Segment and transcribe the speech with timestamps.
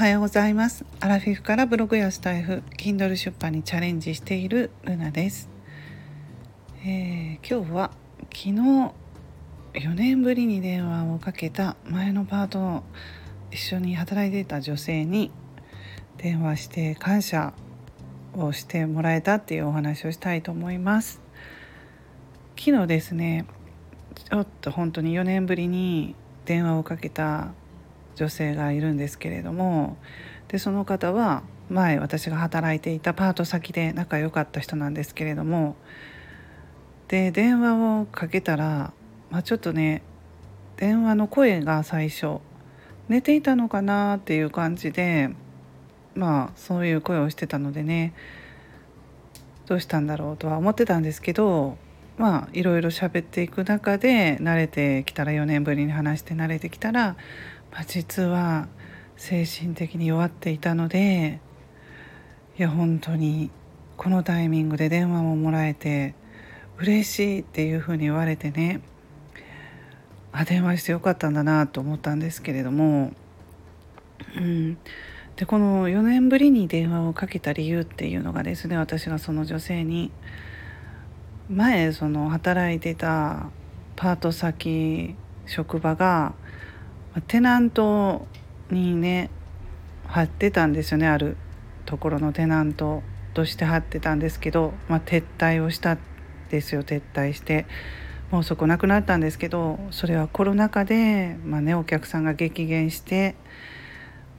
[0.00, 0.86] はようございます。
[1.00, 5.50] アラフィフからブログやスタイフ Kindle 出版にチャレンジしているルナです、
[6.82, 7.90] えー、今日は
[8.34, 8.50] 昨日
[9.74, 12.82] 4年ぶりに電話をかけた前のパートの
[13.50, 15.30] 一緒に働いていた女性に
[16.16, 17.52] 電話して感謝
[18.34, 21.20] をしてもらえたっていうお話をしたいと思います。
[22.58, 23.44] 昨日ですね
[24.14, 26.14] ちょっと本当に4年ぶりに
[26.46, 27.52] 電話をかけた
[28.20, 29.96] 女性がいるんですけれども
[30.48, 35.74] でその方は前私が働いていたパート先で仲良かった人なんですけれども
[37.08, 38.92] で電話をかけたら、
[39.30, 40.02] まあ、ちょっとね
[40.76, 42.40] 電話の声が最初
[43.08, 45.30] 寝ていたのかなっていう感じで
[46.14, 48.12] まあそういう声をしてたのでね
[49.64, 51.78] どうしたんだろうとは思ってたんですけど
[52.18, 57.16] まあいろいろ喋っていく中で慣れてきたら4年ぶりに話して慣れてきたら
[57.72, 58.68] まあ、実は
[59.16, 61.40] 精神的に弱っていたので
[62.58, 63.50] いや本当に
[63.96, 66.14] このタイミングで電話ももらえて
[66.78, 68.80] 嬉しいっていうふうに言われてね
[70.32, 73.12] あ電話してよかったんだなと思ったんですけれども、
[74.36, 74.78] うん、
[75.36, 80.10] でこの4年ぶりに電話をかけた理由っていうのがですね私がその女性に
[81.50, 83.50] 前その働いてた
[83.96, 86.32] パート先職場が
[87.26, 88.26] テナント
[88.70, 89.30] にね
[90.06, 91.36] 貼ってたんですよねある
[91.86, 93.02] ところのテナント
[93.34, 95.98] として貼ってたんですけど、まあ、撤退をしたん
[96.50, 97.66] ですよ撤退して
[98.30, 103.34] もうそこなくなったんですけどそれはコロナ禍で、まあね、お客さんが激減して、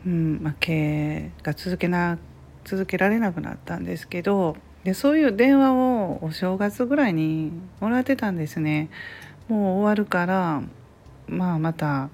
[0.05, 2.17] うんまあ、経営が続けな
[2.63, 8.89] 続けられなくなったんですけどでそういう電話をお正月ぐらいにもらってたんですね。
[9.47, 10.63] もう終わるから
[11.27, 12.09] まあまた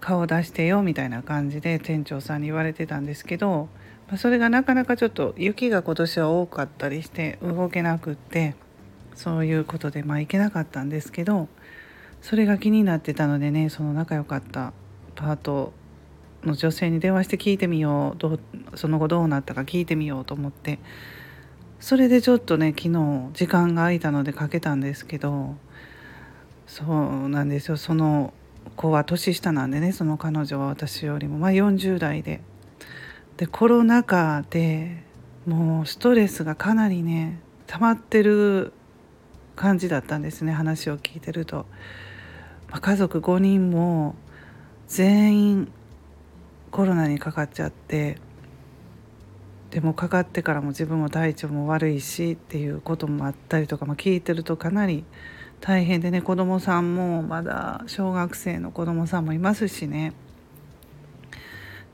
[0.00, 3.68] 顔出してよみたいな感じで店長さんに言われてたんですけど、
[4.10, 8.54] まそれがなかなかちょっと雪が今年は多かったりして動けなくって
[9.14, 11.48] そういうことでまあ行けなかったんですけど
[12.22, 14.72] それが気になってたのでねその仲良かった
[15.16, 15.72] パート
[16.44, 18.40] の女性に電話して聞いてみようどう
[18.74, 20.78] その後どうなったか聞いてみようと思って
[21.80, 25.56] それでちょっとね昨日時間が空いたのでかけたんですけど
[26.66, 27.76] そうなんですよ。
[27.76, 28.34] その
[28.74, 32.40] 子は年下なんでねその彼女は私よりも、まあ、40代で。
[33.36, 35.02] でコロナ禍で
[35.46, 38.72] もうストレスがかなりね溜まってる
[39.56, 41.66] 感じだったんですね話を聞いてると、
[42.70, 44.14] まあ、家族5人も
[44.88, 45.72] 全員
[46.70, 48.18] コロナにかかっちゃって。
[49.70, 55.04] でもかかってからも自分も体調も悪いしっていうこともあったりとか、まあ、聞いてるとかなり
[55.60, 60.12] 大変でね子供さんもまだ小学生の子供さんもいますしね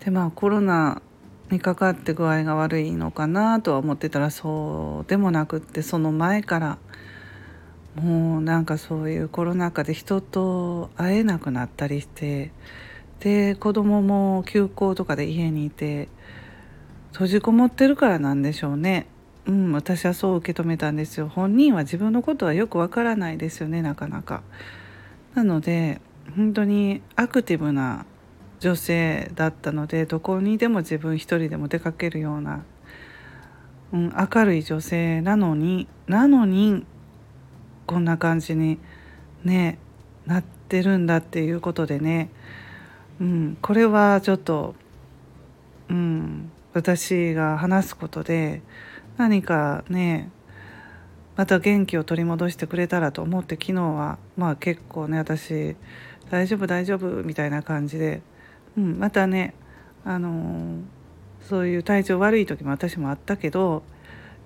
[0.04, 1.00] でまあコロナ
[1.50, 6.78] にかかって具合が悪いのかなとは思ってたらそうでもなくってその前から
[7.94, 12.50] もうなんかそういうコロナ禍で人と会えなくなったりして
[13.20, 16.08] で子供も休校とかで家にいて
[17.12, 19.06] 閉じこもってるからなんでしょうね。
[19.46, 24.42] うん、私はそう受け止めたんですよ本人は自分のことはよくわからないですよねなかなか。
[25.34, 26.00] なので
[26.36, 28.06] 本当にアクティブな
[28.60, 32.64] 女性だったのでどこにでも自分一人でも出かけるような、
[33.92, 36.86] うん、明るい女性なのになのに
[37.86, 38.78] こんな感じに
[39.44, 39.78] ね
[40.26, 42.30] なってるんだっていうことでね、
[43.20, 44.76] うん、これはちょっと、
[45.90, 48.62] うん、私が話すことで
[49.16, 50.30] 何かね
[51.36, 55.76] また元気を取り戻してくれたらと思って昨日はまあ結構ね私
[56.30, 58.22] 大丈夫大丈夫みたいな感じで、
[58.76, 59.54] うん、またね
[60.04, 60.82] あのー、
[61.48, 63.82] そういう体調悪い時も私もあったけど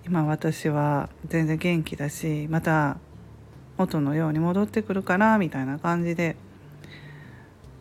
[0.07, 2.99] 今私は全然元気だしまた
[3.79, 6.37] 元のように戻ってくるかなみたいな感じで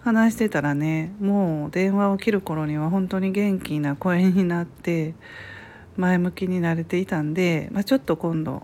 [0.01, 5.13] 話してたらねもう電話を切る頃には本当に元気な声になって
[5.97, 8.63] 前向きになれていたんで、まあ、ちょっと今度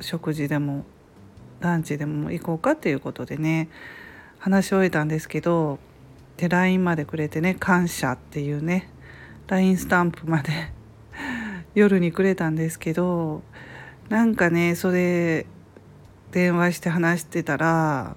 [0.00, 0.84] 食事でも
[1.60, 3.68] ランチでも行こうかっていうことでね
[4.38, 5.78] 話し終えたんですけど
[6.36, 8.90] で LINE までくれてね感謝っていうね
[9.48, 10.72] LINE スタンプまで
[11.74, 13.42] 夜にくれたんですけど
[14.08, 15.46] なんかねそれ
[16.32, 18.16] 電話して話してたら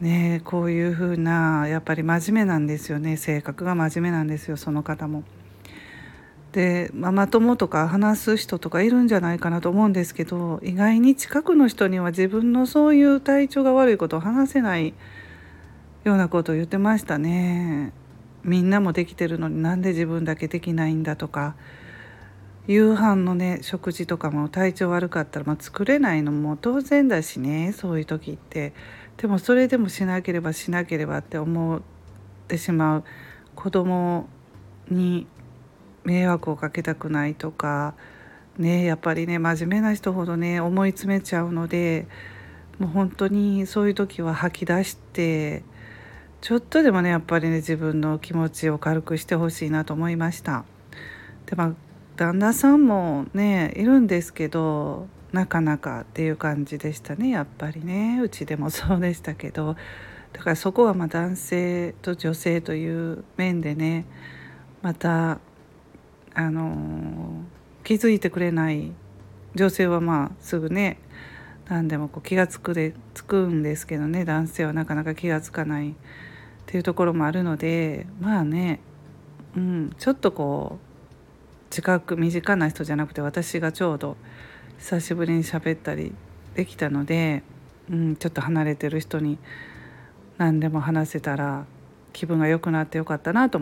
[0.00, 5.24] ねこういう風なやっぱり真面目なんですよね性格が真面目なんですよその方も。
[6.54, 14.94] でママ友とか話す人とかいるんじゃないかなと思うんですけど意外に近くの人には自分のそういう体調が悪いことを話せない
[16.04, 17.92] ようなことを言ってましたね。
[18.44, 21.56] みんなもできてるのになんで自分だけできないんだとか
[22.68, 28.74] 夕飯のね食事とかも体調悪かったら、まあ、作れないのも当然だしねそういう時って
[29.16, 31.80] でもそれでもしなければしなければって思っ
[32.46, 33.04] てしまう
[33.56, 34.28] 子供
[34.88, 35.26] に
[36.04, 37.94] 迷惑をかけたくないとか
[38.58, 42.06] ねやっぱりね真面目な人ほどね思い詰めちゃうので
[42.78, 45.62] もう本当にそういう時は吐き出して
[46.40, 50.64] ちょっとでもねやっぱりね自分の気持ちを軽くしてほしいなと思いました。
[51.46, 51.72] でまあ
[52.16, 59.74] 旦那さんもねいるんですけどなかなかっていう感じでしたねやっぱりねうちでもそうでしたけど
[60.32, 64.06] だからそこはま男性と女性という面でね
[64.82, 65.40] また
[66.34, 67.44] あの
[67.84, 68.92] 気づいてくれない
[69.54, 70.98] 女性はまあすぐね
[71.68, 75.94] 何でもこう気が付くでつくんですけどね男性はなかなか気が付かないっ
[76.66, 78.80] ていうところもあるのでまあね、
[79.56, 84.16] うん、ちょっとこう近く身近な人じゃなくて私がちょうど
[84.78, 86.12] 久しぶりに喋ったり
[86.54, 87.42] できたので、
[87.90, 89.38] うん、ちょっと離れてる人に
[90.36, 91.64] 何でも話せたら
[92.12, 93.60] 気分が良くなってよかったなと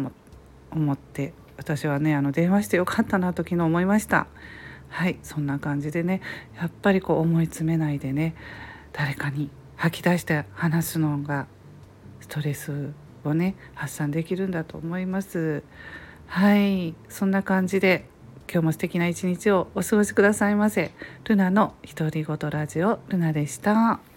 [0.71, 4.27] 思って私はねあの電話してよかったなと昨日思いました。
[4.89, 6.21] はいそんな感じでね
[6.61, 8.35] やっぱりこう思い詰めないでね
[8.93, 11.47] 誰かに吐き出して話すのが
[12.21, 12.91] ストレス
[13.25, 15.63] をね発散できるんだと思います。
[16.27, 18.07] はいそんな感じで
[18.51, 20.91] 今日も素敵な一日をお過ごしくださいませ。
[21.25, 24.12] ルナの独り言ラジオルナでした。